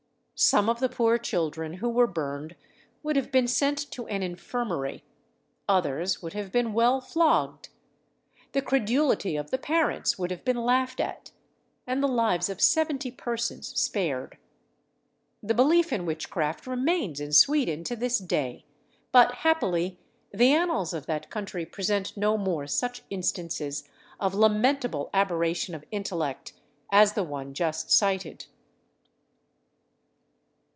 [0.43, 2.55] Some of the poor children who were burned
[3.03, 5.03] would have been sent to an infirmary;
[5.69, 7.69] others would have been well flogged;
[8.53, 11.29] the credulity of the parents would have been laughed at;
[11.85, 14.39] and the lives of seventy persons spared.
[15.43, 18.65] The belief in witchcraft remains in Sweden to this day;
[19.11, 19.99] but happily
[20.33, 23.87] the annals of that country present no more such instances
[24.19, 26.53] of lamentable aberration of intellect
[26.91, 28.47] as the one just cited.